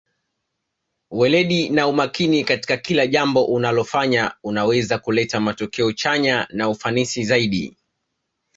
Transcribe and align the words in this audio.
weledi 1.11 1.69
na 1.69 1.87
umakini 1.87 2.43
katika 2.43 2.77
kila 2.77 3.07
jambo 3.07 3.45
unalofanya 3.45 4.37
unaweza 4.43 4.99
kuleta 4.99 5.39
matokeo 5.39 5.91
chanya 5.91 6.47
na 6.49 6.69
ufanisi 6.69 7.23
zaidi 7.23 7.77